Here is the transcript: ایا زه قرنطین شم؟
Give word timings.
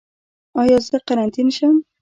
ایا 0.59 0.77
زه 0.87 0.97
قرنطین 1.07 1.47
شم؟ 1.57 1.75